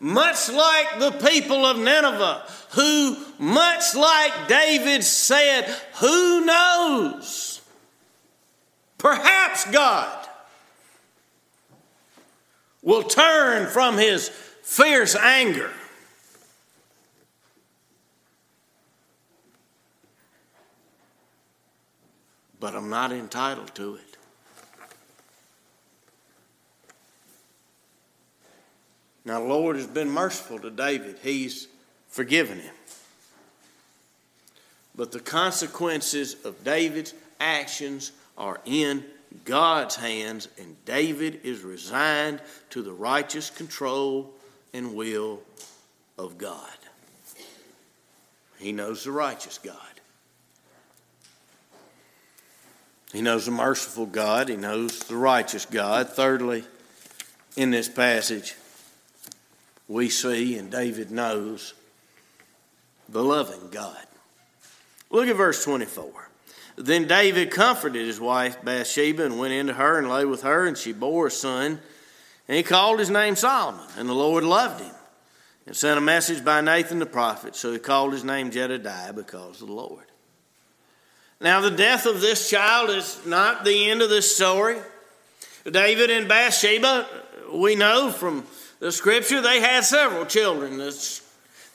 Much 0.00 0.50
like 0.50 0.98
the 0.98 1.12
people 1.12 1.64
of 1.64 1.78
Nineveh, 1.78 2.42
who, 2.70 3.16
much 3.38 3.94
like 3.94 4.48
David 4.48 5.04
said, 5.04 5.64
who 6.00 6.44
knows? 6.44 7.60
Perhaps 8.98 9.70
God 9.70 10.28
will 12.82 13.04
turn 13.04 13.68
from 13.68 13.96
his 13.96 14.28
fierce 14.28 15.14
anger 15.14 15.70
but 22.64 22.74
I'm 22.74 22.88
not 22.88 23.12
entitled 23.12 23.74
to 23.74 23.96
it. 23.96 24.16
Now, 29.26 29.40
the 29.40 29.44
Lord 29.44 29.76
has 29.76 29.86
been 29.86 30.08
merciful 30.08 30.58
to 30.60 30.70
David, 30.70 31.18
He's 31.22 31.68
forgiven 32.08 32.60
him. 32.60 32.74
But 34.96 35.12
the 35.12 35.20
consequences 35.20 36.36
of 36.42 36.64
David's 36.64 37.12
actions 37.38 38.12
are 38.38 38.62
in 38.64 39.04
God's 39.44 39.96
hands, 39.96 40.48
and 40.58 40.74
David 40.86 41.40
is 41.44 41.60
resigned 41.64 42.40
to 42.70 42.80
the 42.80 42.94
righteous 42.94 43.50
control 43.50 44.32
and 44.72 44.94
will 44.94 45.42
of 46.16 46.38
God. 46.38 46.78
He 48.56 48.72
knows 48.72 49.04
the 49.04 49.12
righteous 49.12 49.58
God. 49.58 49.93
He 53.14 53.22
knows 53.22 53.46
the 53.46 53.52
merciful 53.52 54.06
God, 54.06 54.48
he 54.48 54.56
knows 54.56 54.98
the 54.98 55.16
righteous 55.16 55.66
God. 55.66 56.08
Thirdly, 56.08 56.64
in 57.56 57.70
this 57.70 57.88
passage, 57.88 58.56
we 59.86 60.08
see, 60.08 60.58
and 60.58 60.68
David 60.68 61.12
knows, 61.12 61.74
the 63.08 63.22
loving 63.22 63.70
God. 63.70 64.04
Look 65.10 65.28
at 65.28 65.36
verse 65.36 65.62
24. 65.64 66.28
Then 66.76 67.06
David 67.06 67.52
comforted 67.52 68.04
his 68.04 68.18
wife 68.18 68.64
Bathsheba 68.64 69.24
and 69.24 69.38
went 69.38 69.52
into 69.52 69.74
her 69.74 69.96
and 69.96 70.10
lay 70.10 70.24
with 70.24 70.42
her, 70.42 70.66
and 70.66 70.76
she 70.76 70.92
bore 70.92 71.28
a 71.28 71.30
son. 71.30 71.78
And 72.48 72.56
he 72.56 72.64
called 72.64 72.98
his 72.98 73.10
name 73.10 73.36
Solomon, 73.36 73.86
and 73.96 74.08
the 74.08 74.14
Lord 74.14 74.42
loved 74.42 74.80
him 74.80 74.94
and 75.66 75.76
sent 75.76 75.98
a 75.98 76.00
message 76.00 76.44
by 76.44 76.60
Nathan 76.62 76.98
the 76.98 77.06
prophet. 77.06 77.54
So 77.54 77.72
he 77.72 77.78
called 77.78 78.12
his 78.12 78.24
name 78.24 78.50
Jedidiah 78.50 79.14
because 79.14 79.62
of 79.62 79.68
the 79.68 79.74
Lord. 79.74 80.06
Now, 81.40 81.60
the 81.60 81.70
death 81.70 82.06
of 82.06 82.20
this 82.20 82.48
child 82.48 82.90
is 82.90 83.24
not 83.26 83.64
the 83.64 83.90
end 83.90 84.02
of 84.02 84.10
this 84.10 84.34
story. 84.34 84.78
David 85.70 86.10
and 86.10 86.28
Bathsheba, 86.28 87.06
we 87.52 87.74
know 87.74 88.10
from 88.10 88.44
the 88.80 88.92
scripture, 88.92 89.40
they 89.40 89.60
had 89.60 89.84
several 89.84 90.26
children. 90.26 90.78
The 90.78 91.20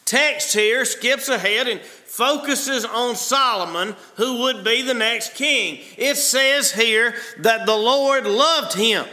text 0.06 0.54
here 0.54 0.86
skips 0.86 1.30
ahead 1.30 1.68
and 1.68 1.82
focuses 1.82 2.86
on 2.86 3.16
Solomon, 3.16 3.96
who 4.16 4.40
would 4.40 4.64
be 4.64 4.82
the 4.82 4.94
next 4.94 5.36
king. 5.36 5.80
It 5.98 6.16
says 6.16 6.72
here 6.72 7.16
that 7.40 7.66
the 7.66 7.76
Lord 7.76 8.26
loved 8.26 8.74
him. 8.76 9.06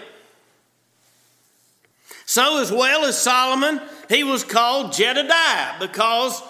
So, 2.24 2.60
as 2.60 2.72
well 2.72 3.04
as 3.04 3.16
Solomon, 3.16 3.80
he 4.08 4.24
was 4.24 4.42
called 4.42 4.92
Jedidiah 4.92 5.78
because 5.78 6.42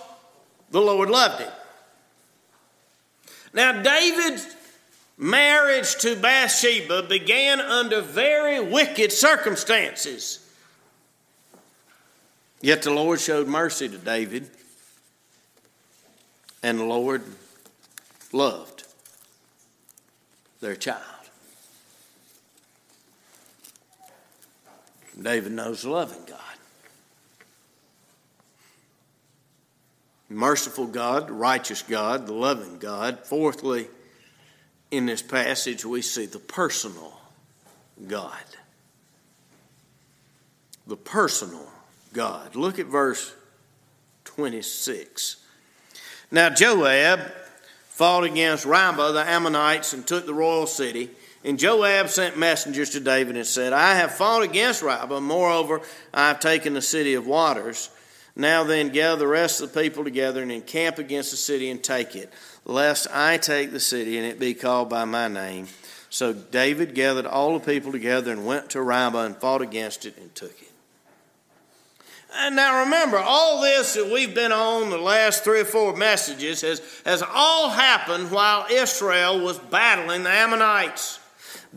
the 0.71 0.81
Lord 0.81 1.11
loved 1.11 1.43
him. 1.43 1.53
Now, 3.53 3.83
David's 3.83 4.47
marriage 5.17 5.97
to 5.97 6.17
Bathsheba 6.17 7.03
began 7.05 7.61
under 7.61 8.01
very 8.01 8.61
wicked 8.61 9.13
circumstances. 9.13 10.41
Yet 12.61 12.83
the 12.83 12.91
Lord 12.91 13.21
showed 13.21 13.47
mercy 13.47 13.89
to 13.89 13.99
David, 13.99 14.51
and 16.63 16.79
the 16.79 16.85
Lord 16.85 17.23
loved 18.33 18.85
their 20.61 20.77
child. 20.77 21.03
David 25.21 25.53
knows 25.53 25.85
loving 25.85 26.25
God. 26.27 26.56
Merciful 30.29 30.87
God, 30.87 31.31
righteous 31.31 31.83
God, 31.83 32.27
the 32.27 32.33
loving 32.33 32.79
God. 32.79 33.21
Fourthly, 33.25 33.87
in 34.91 35.07
this 35.07 35.23
passage, 35.23 35.85
we 35.85 36.03
see 36.03 36.27
the 36.27 36.39
personal 36.39 37.19
God. 38.07 38.33
The 40.87 40.97
personal 40.97 41.67
God. 42.13 42.55
Look 42.57 42.79
at 42.79 42.87
verse 42.87 43.35
26. 44.25 45.37
Now, 46.31 46.51
Joab 46.51 47.21
fought 47.89 48.25
against 48.25 48.65
Rabbah, 48.65 49.13
the 49.13 49.29
Ammonites, 49.29 49.93
and 49.93 50.07
took 50.07 50.27
the 50.27 50.35
royal 50.35 50.67
city. 50.67 51.11
And 51.45 51.59
Joab 51.59 52.09
sent 52.09 52.37
messengers 52.37 52.91
to 52.91 53.01
David 53.01 53.37
and 53.37 53.47
said, 53.47 53.73
I 53.73 53.95
have 53.95 54.15
fought 54.15 54.43
against 54.43 54.83
Rabbah. 54.83 55.21
Moreover, 55.21 55.81
I 56.13 56.29
have 56.29 56.41
taken 56.41 56.75
the 56.75 56.83
city 56.83 57.15
of 57.15 57.27
waters. 57.27 57.91
Now 58.37 58.65
then, 58.65 58.91
gather 58.91 59.21
the 59.21 59.27
rest 59.27 59.63
of 59.63 59.73
the 59.73 59.83
people 59.83 60.05
together 60.05 60.43
and 60.43 60.53
encamp 60.53 60.99
against 60.99 61.31
the 61.31 61.39
city 61.39 61.71
and 61.71 61.83
take 61.83 62.15
it, 62.15 62.31
lest 62.67 63.07
I 63.11 63.39
take 63.39 63.73
the 63.73 63.81
city 63.81 64.19
and 64.19 64.27
it 64.27 64.39
be 64.39 64.53
called 64.53 64.91
by 64.91 65.07
my 65.07 65.27
name. 65.27 65.69
So 66.11 66.35
David 66.35 66.95
gathered 66.95 67.27
all 67.27 67.59
the 67.59 67.65
people 67.65 67.93
together 67.93 68.31
and 68.31 68.47
went 68.47 68.71
to 68.71 68.83
Rabbah 68.83 69.25
and 69.25 69.37
fought 69.37 69.63
against 69.63 70.05
it 70.05 70.19
and 70.19 70.35
took 70.35 70.51
it. 70.51 70.71
And 72.39 72.55
now 72.57 72.85
remember, 72.85 73.17
all 73.17 73.63
this 73.63 73.95
that 73.95 74.11
we've 74.13 74.35
been 74.35 74.53
on 74.53 74.91
the 74.91 74.99
last 74.99 75.43
three 75.43 75.61
or 75.61 75.65
four 75.65 75.97
messages 75.97 76.61
has, 76.61 76.83
has 77.07 77.23
all 77.23 77.71
happened 77.71 78.31
while 78.31 78.67
Israel 78.71 79.41
was 79.41 79.59
battling 79.59 80.23
the 80.23 80.31
Ammonites. 80.31 81.19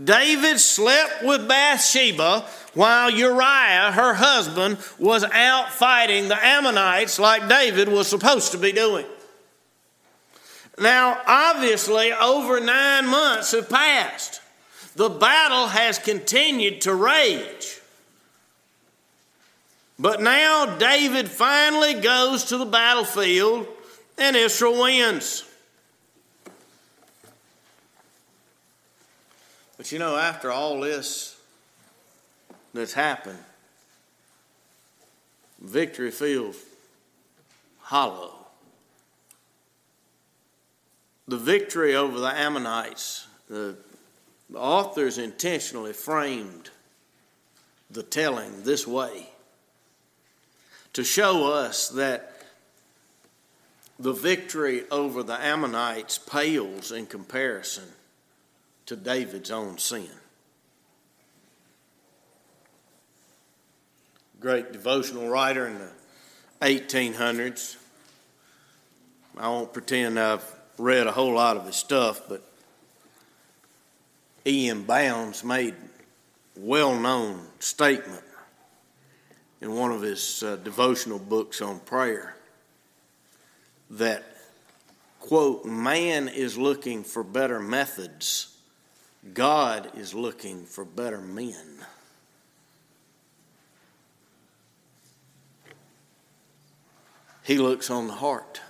David 0.04 0.60
slept 0.60 1.24
with 1.24 1.48
Bathsheba 1.48 2.46
while 2.74 3.10
Uriah, 3.10 3.92
her 3.92 4.14
husband, 4.14 4.78
was 4.98 5.24
out 5.24 5.72
fighting 5.72 6.28
the 6.28 6.46
Ammonites 6.46 7.20
like 7.20 7.50
David 7.50 7.90
was 7.90 8.08
supposed 8.08 8.52
to 8.52 8.58
be 8.58 8.72
doing. 8.72 9.06
Now, 10.78 11.22
obviously, 11.26 12.14
over 12.14 12.60
nine 12.60 13.08
months 13.08 13.52
have 13.52 13.70
passed. 13.70 14.42
The 14.96 15.10
battle 15.10 15.68
has 15.68 16.00
continued 16.00 16.82
to 16.82 16.96
rage. 16.96 17.80
But 19.98 20.22
now 20.22 20.78
David 20.78 21.30
finally 21.30 21.96
goes 21.96 22.46
to 22.46 22.58
the 22.58 22.66
battlefield 22.66 23.68
and 24.18 24.36
Israel 24.36 24.82
wins. 24.82 25.49
But 29.80 29.94
you 29.94 29.98
know, 29.98 30.18
after 30.18 30.52
all 30.52 30.82
this, 30.82 31.40
that's 32.74 32.92
happened, 32.92 33.40
victory 35.62 36.12
feels 36.12 36.58
hollow. 37.80 38.34
The 41.30 41.38
victory 41.38 41.96
over 41.96 42.20
the 42.20 42.28
Ammonites, 42.28 43.26
the, 43.48 43.78
the 44.50 44.60
authors 44.60 45.18
intentionally 45.18 45.94
framed 45.94 46.72
the 47.90 48.04
telling 48.04 48.64
this 48.64 48.86
way 48.86 49.30
to 50.92 51.06
show 51.06 51.54
us 51.54 51.88
that 51.88 52.42
the 53.98 54.12
victory 54.12 54.84
over 54.92 55.24
the 55.24 55.40
Ammonites 55.42 56.18
pales 56.18 56.92
in 56.92 57.06
comparison 57.06 57.86
to 58.90 58.96
David's 58.96 59.50
own 59.50 59.78
sin. 59.78 60.10
great 64.40 64.72
devotional 64.72 65.28
writer 65.28 65.68
in 65.68 65.78
the 65.78 65.92
1800s. 66.62 67.76
I 69.38 69.50
won't 69.50 69.74
pretend 69.74 70.18
I've 70.18 70.44
read 70.78 71.08
a 71.08 71.12
whole 71.12 71.34
lot 71.34 71.58
of 71.58 71.66
his 71.66 71.76
stuff, 71.76 72.22
but 72.30 72.42
E.M. 74.48 74.84
Bounds 74.84 75.44
made 75.44 75.74
a 75.74 76.60
well 76.60 76.98
known 76.98 77.46
statement 77.60 78.24
in 79.60 79.74
one 79.74 79.92
of 79.92 80.02
his 80.02 80.42
uh, 80.42 80.56
devotional 80.58 81.20
books 81.20 81.62
on 81.62 81.80
prayer 81.80 82.38
that, 83.92 84.24
quote, 85.20 85.66
man 85.66 86.30
is 86.30 86.58
looking 86.58 87.04
for 87.04 87.24
better 87.24 87.60
methods, 87.60 88.56
God 89.34 89.92
is 89.98 90.14
looking 90.14 90.66
for 90.66 90.86
better 90.86 91.20
men. 91.20 91.86
He 97.44 97.58
looks 97.58 97.90
on 97.90 98.08
the 98.08 98.14
heart. 98.14 98.62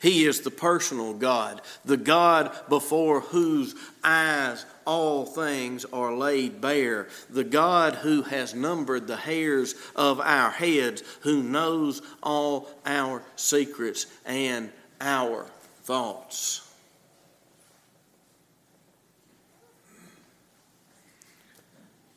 He 0.00 0.24
is 0.24 0.40
the 0.40 0.50
personal 0.50 1.12
God, 1.12 1.60
the 1.84 1.96
God 1.96 2.52
before 2.68 3.20
whose 3.20 3.74
eyes 4.04 4.64
all 4.84 5.26
things 5.26 5.84
are 5.92 6.14
laid 6.14 6.60
bare, 6.60 7.08
the 7.28 7.44
God 7.44 7.96
who 7.96 8.22
has 8.22 8.54
numbered 8.54 9.06
the 9.06 9.16
hairs 9.16 9.74
of 9.96 10.20
our 10.20 10.50
heads, 10.50 11.02
who 11.20 11.42
knows 11.42 12.00
all 12.22 12.70
our 12.86 13.22
secrets 13.36 14.06
and 14.24 14.70
our 15.00 15.46
thoughts. 15.82 16.67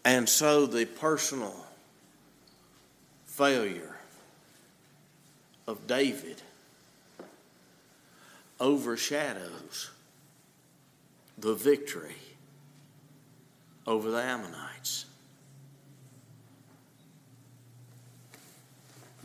And 0.03 0.27
so 0.27 0.65
the 0.65 0.85
personal 0.85 1.55
failure 3.25 3.95
of 5.67 5.87
David 5.87 6.41
overshadows 8.59 9.91
the 11.37 11.53
victory 11.53 12.15
over 13.87 14.11
the 14.11 14.21
Ammonites. 14.21 15.05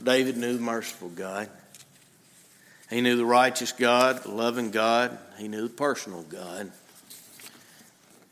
David 0.03 0.37
knew 0.37 0.55
the 0.55 0.63
merciful 0.63 1.09
God. 1.09 1.49
He 2.91 3.01
knew 3.01 3.17
the 3.17 3.27
righteous 3.27 3.73
God, 3.73 4.23
the 4.23 4.31
loving 4.31 4.71
God. 4.71 5.19
He 5.39 5.49
knew 5.49 5.63
the 5.63 5.75
personal 5.75 6.23
God. 6.23 6.71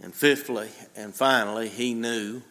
And 0.05 0.15
fifthly 0.15 0.69
and 0.95 1.15
finally, 1.15 1.71
he 1.71 1.95
knew, 1.95 2.43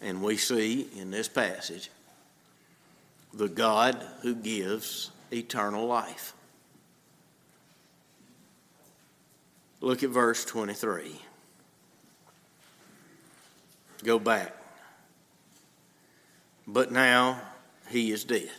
and 0.00 0.22
we 0.22 0.36
see 0.36 0.86
in 0.96 1.10
this 1.10 1.26
passage, 1.26 1.90
the 3.34 3.48
God 3.48 4.00
who 4.22 4.36
gives 4.36 5.10
eternal 5.32 5.88
life. 5.88 6.34
Look 9.80 10.04
at 10.04 10.10
verse 10.10 10.44
23. 10.44 11.20
Go 14.04 14.20
back. 14.20 14.54
But 16.64 16.92
now 16.92 17.40
he 17.88 18.12
is 18.12 18.22
dead. 18.22 18.50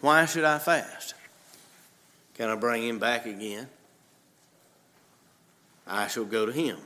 Why 0.00 0.24
should 0.24 0.44
I 0.44 0.60
fast? 0.60 1.12
Can 2.36 2.48
I 2.48 2.54
bring 2.54 2.84
him 2.84 2.98
back 2.98 3.26
again? 3.26 3.68
I 5.90 6.06
shall 6.06 6.24
go 6.24 6.46
to 6.46 6.52
him, 6.52 6.78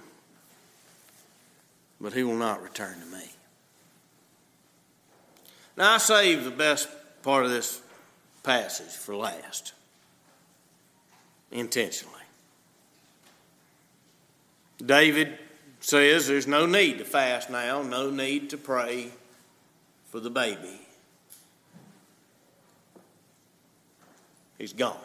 but 2.00 2.14
he 2.14 2.22
will 2.22 2.36
not 2.36 2.62
return 2.62 2.98
to 2.98 3.06
me. 3.06 3.30
Now, 5.76 5.94
I 5.94 5.98
saved 5.98 6.44
the 6.44 6.50
best 6.50 6.88
part 7.22 7.44
of 7.44 7.50
this 7.50 7.82
passage 8.42 8.92
for 8.92 9.14
last, 9.14 9.74
intentionally. 11.52 12.14
David 14.84 15.38
says 15.80 16.26
there's 16.26 16.46
no 16.46 16.64
need 16.64 16.98
to 16.98 17.04
fast 17.04 17.50
now, 17.50 17.82
no 17.82 18.10
need 18.10 18.50
to 18.50 18.56
pray 18.56 19.10
for 20.10 20.18
the 20.18 20.30
baby. 20.30 20.80
He's 24.56 24.72
gone. 24.72 24.96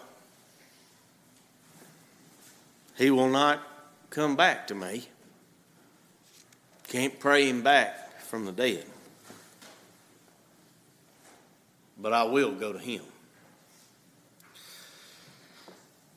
He 2.97 3.11
will 3.11 3.29
not 3.29 3.61
come 4.09 4.35
back 4.35 4.67
to 4.67 4.75
me. 4.75 5.07
Can't 6.87 7.19
pray 7.19 7.49
him 7.49 7.61
back 7.61 8.21
from 8.21 8.45
the 8.45 8.51
dead. 8.51 8.85
But 11.97 12.13
I 12.13 12.23
will 12.23 12.53
go 12.53 12.73
to 12.73 12.79
him. 12.79 13.01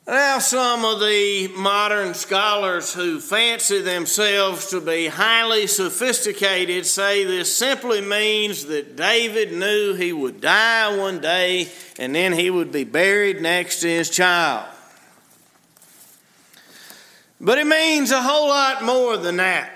Now, 0.05 0.39
some 0.39 0.83
of 0.83 0.99
the 0.99 1.47
modern 1.55 2.13
scholars 2.13 2.93
who 2.93 3.21
fancy 3.21 3.79
themselves 3.81 4.69
to 4.71 4.81
be 4.81 5.07
highly 5.07 5.65
sophisticated 5.65 6.85
say 6.85 7.23
this 7.23 7.55
simply 7.55 8.01
means 8.01 8.65
that 8.65 8.97
David 8.97 9.53
knew 9.53 9.93
he 9.93 10.11
would 10.11 10.41
die 10.41 10.97
one 10.97 11.21
day 11.21 11.69
and 11.97 12.13
then 12.13 12.33
he 12.33 12.49
would 12.49 12.69
be 12.69 12.83
buried 12.83 13.41
next 13.41 13.79
to 13.79 13.87
his 13.87 14.09
child. 14.09 14.72
But 17.43 17.57
it 17.57 17.67
means 17.67 18.09
a 18.11 18.21
whole 18.21 18.47
lot 18.47 18.85
more 18.85 19.17
than 19.17 19.35
that. 19.35 19.69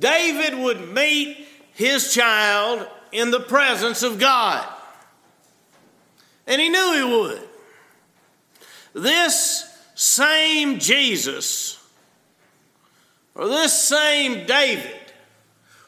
David 0.00 0.58
would 0.58 0.92
meet 0.92 1.46
his 1.74 2.12
child 2.12 2.88
in 3.12 3.30
the 3.30 3.38
presence 3.38 4.02
of 4.02 4.18
God, 4.18 4.66
and 6.48 6.60
he 6.60 6.68
knew 6.68 6.94
he 6.94 7.04
would. 7.04 7.48
This 8.94 9.64
same 9.94 10.80
Jesus, 10.80 11.80
or 13.36 13.46
this 13.46 13.80
same 13.80 14.46
David, 14.46 15.12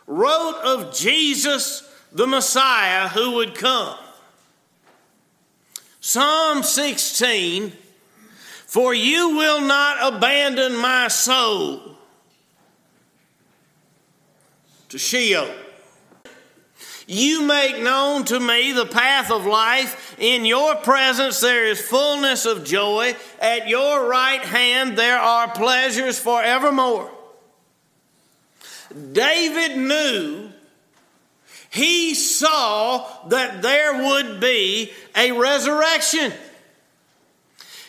wrote 0.06 0.60
of 0.62 0.94
Jesus 0.94 1.82
the 2.12 2.28
Messiah 2.28 3.08
who 3.08 3.32
would 3.32 3.56
come. 3.56 3.98
Psalm 6.00 6.62
16 6.62 7.72
For 8.66 8.92
you 8.92 9.36
will 9.36 9.60
not 9.60 10.14
abandon 10.14 10.76
my 10.76 11.08
soul 11.08 11.96
to 14.88 14.98
Sheol. 14.98 15.48
You 17.06 17.42
make 17.42 17.80
known 17.80 18.24
to 18.24 18.40
me 18.40 18.72
the 18.72 18.86
path 18.86 19.30
of 19.30 19.46
life. 19.46 20.16
In 20.18 20.44
your 20.44 20.74
presence 20.74 21.40
there 21.40 21.64
is 21.64 21.80
fullness 21.80 22.46
of 22.46 22.64
joy. 22.64 23.14
At 23.40 23.68
your 23.68 24.08
right 24.08 24.42
hand 24.42 24.98
there 24.98 25.18
are 25.18 25.48
pleasures 25.48 26.18
forevermore. 26.18 27.12
David 29.12 29.76
knew, 29.76 30.50
he 31.70 32.14
saw 32.14 33.06
that 33.28 33.62
there 33.62 34.02
would 34.08 34.40
be 34.40 34.92
a 35.14 35.32
resurrection. 35.32 36.32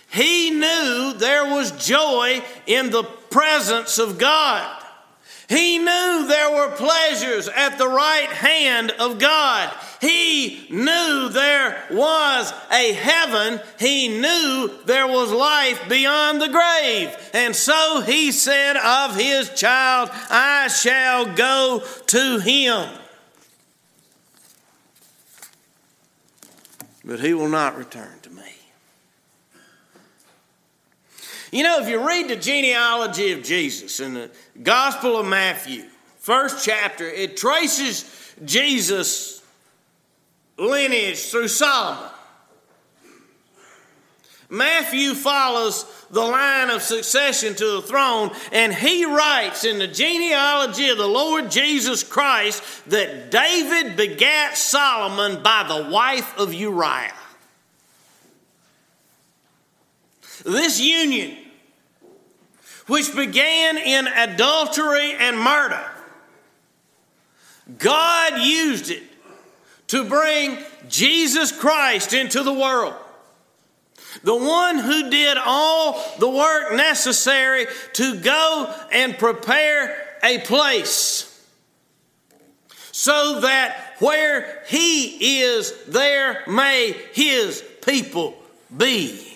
He 0.09 0.51
knew 0.51 1.13
there 1.17 1.45
was 1.53 1.71
joy 1.85 2.41
in 2.65 2.89
the 2.89 3.03
presence 3.03 3.99
of 3.99 4.17
God. 4.17 4.83
He 5.49 5.77
knew 5.77 6.25
there 6.27 6.51
were 6.51 6.75
pleasures 6.75 7.47
at 7.47 7.77
the 7.77 7.87
right 7.87 8.27
hand 8.27 8.91
of 8.91 9.17
God. 9.17 9.73
He 10.01 10.67
knew 10.69 11.29
there 11.29 11.85
was 11.89 12.53
a 12.69 12.91
heaven. 12.91 13.61
He 13.79 14.09
knew 14.09 14.69
there 14.85 15.07
was 15.07 15.31
life 15.31 15.87
beyond 15.87 16.41
the 16.41 16.49
grave. 16.49 17.15
And 17.33 17.55
so 17.55 18.01
he 18.01 18.33
said 18.33 18.75
of 18.75 19.15
his 19.15 19.49
child, 19.51 20.09
I 20.29 20.67
shall 20.67 21.33
go 21.33 21.81
to 22.07 22.39
him. 22.39 22.89
But 27.05 27.21
he 27.21 27.33
will 27.33 27.47
not 27.47 27.77
return 27.77 28.19
to 28.23 28.29
me. 28.29 28.43
You 31.51 31.63
know, 31.63 31.79
if 31.79 31.87
you 31.87 32.05
read 32.05 32.29
the 32.29 32.35
genealogy 32.35 33.31
of 33.31 33.43
Jesus 33.43 33.99
in 33.99 34.13
the 34.13 34.31
Gospel 34.61 35.17
of 35.17 35.25
Matthew, 35.25 35.85
first 36.17 36.65
chapter, 36.65 37.05
it 37.05 37.37
traces 37.37 38.33
Jesus' 38.43 39.43
lineage 40.57 41.29
through 41.29 41.47
Solomon. 41.47 42.09
Matthew 44.49 45.13
follows 45.13 45.85
the 46.09 46.21
line 46.21 46.69
of 46.69 46.81
succession 46.81 47.53
to 47.55 47.65
the 47.65 47.81
throne, 47.81 48.31
and 48.53 48.73
he 48.73 49.05
writes 49.05 49.65
in 49.65 49.77
the 49.77 49.87
genealogy 49.87 50.89
of 50.89 50.97
the 50.97 51.07
Lord 51.07 51.51
Jesus 51.51 52.01
Christ 52.01 52.63
that 52.89 53.29
David 53.29 53.97
begat 53.97 54.57
Solomon 54.57 55.43
by 55.43 55.65
the 55.67 55.89
wife 55.89 56.37
of 56.37 56.53
Uriah. 56.53 57.13
This 60.47 60.79
union, 60.79 61.35
which 62.87 63.13
began 63.13 63.77
in 63.77 64.07
adultery 64.07 65.11
and 65.13 65.37
murder, 65.37 65.85
God 67.77 68.41
used 68.41 68.89
it 68.89 69.03
to 69.87 70.05
bring 70.05 70.57
Jesus 70.87 71.51
Christ 71.51 72.13
into 72.13 72.43
the 72.43 72.53
world. 72.53 72.95
The 74.23 74.37
one 74.37 74.77
who 74.77 75.09
did 75.09 75.37
all 75.37 76.01
the 76.17 76.29
work 76.29 76.73
necessary 76.73 77.67
to 77.93 78.15
go 78.21 78.73
and 78.93 79.17
prepare 79.17 80.01
a 80.23 80.39
place 80.39 81.25
so 82.93 83.41
that 83.41 83.95
where 83.99 84.63
he 84.67 85.41
is, 85.41 85.73
there 85.87 86.45
may 86.47 86.93
his 87.11 87.61
people 87.81 88.37
be 88.75 89.26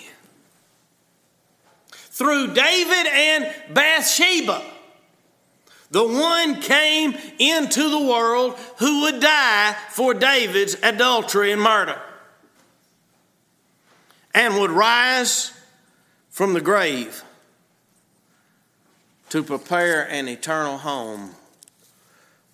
through 2.21 2.53
David 2.53 3.07
and 3.07 3.51
Bathsheba. 3.73 4.61
The 5.89 6.05
one 6.05 6.61
came 6.61 7.17
into 7.39 7.89
the 7.89 7.99
world 7.99 8.59
who 8.77 9.01
would 9.01 9.19
die 9.19 9.75
for 9.89 10.13
David's 10.13 10.77
adultery 10.83 11.51
and 11.51 11.59
murder 11.59 11.99
and 14.35 14.59
would 14.59 14.69
rise 14.69 15.51
from 16.29 16.53
the 16.53 16.61
grave 16.61 17.23
to 19.29 19.41
prepare 19.41 20.07
an 20.07 20.27
eternal 20.27 20.77
home 20.77 21.31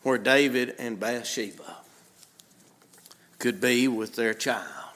where 0.01 0.17
David 0.17 0.75
and 0.79 0.97
Bathsheba 0.97 1.75
could 3.37 3.59
be 3.59 3.89
with 3.89 4.15
their 4.15 4.33
child 4.33 4.95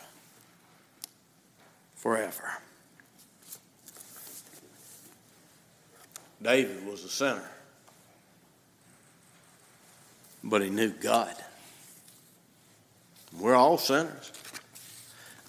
forever. 1.93 2.61
David 6.41 6.85
was 6.85 7.03
a 7.03 7.09
sinner, 7.09 7.49
but 10.43 10.61
he 10.61 10.69
knew 10.69 10.89
God. 10.89 11.35
We're 13.39 13.55
all 13.55 13.77
sinners. 13.77 14.31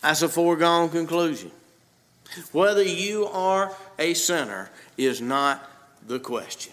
That's 0.02 0.22
a 0.22 0.28
foregone 0.28 0.90
conclusion. 0.90 1.50
Whether 2.52 2.82
you 2.82 3.26
are 3.26 3.74
a 3.98 4.14
sinner 4.14 4.70
is 4.96 5.20
not 5.20 5.68
the 6.06 6.18
question. 6.18 6.72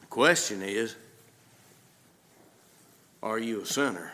The 0.00 0.06
question 0.06 0.62
is 0.62 0.96
are 3.22 3.38
you 3.38 3.62
a 3.62 3.66
sinner 3.66 4.12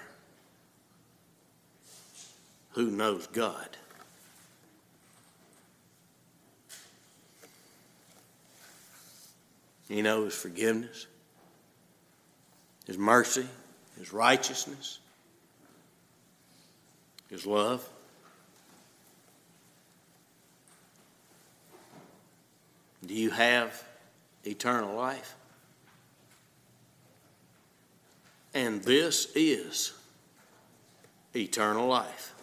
who 2.71 2.90
knows 2.90 3.27
God? 3.29 3.77
He 9.94 10.02
His 10.24 10.35
forgiveness, 10.35 11.07
His 12.85 12.98
mercy, 12.98 13.46
His 13.96 14.12
righteousness, 14.12 14.98
His 17.30 17.46
love. 17.46 17.88
Do 23.07 23.14
you 23.14 23.30
have 23.30 23.85
eternal 24.42 24.96
life? 24.96 25.37
And 28.52 28.83
this 28.83 29.28
is 29.37 29.92
eternal 31.37 31.87
life 31.87 32.35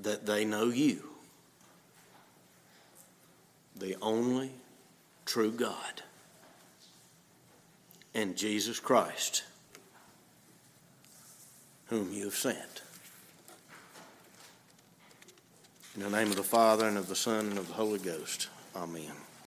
that 0.00 0.26
they 0.26 0.44
know 0.44 0.70
you, 0.70 1.08
the 3.76 3.94
only 4.02 4.50
true 5.28 5.50
God, 5.50 6.02
and 8.14 8.34
Jesus 8.34 8.80
Christ, 8.80 9.44
whom 11.88 12.10
you 12.14 12.24
have 12.24 12.34
sent. 12.34 12.80
In 15.94 16.02
the 16.02 16.08
name 16.08 16.28
of 16.28 16.36
the 16.36 16.42
Father, 16.42 16.88
and 16.88 16.96
of 16.96 17.08
the 17.08 17.14
Son, 17.14 17.44
and 17.44 17.58
of 17.58 17.68
the 17.68 17.74
Holy 17.74 17.98
Ghost. 17.98 18.48
Amen. 18.74 19.12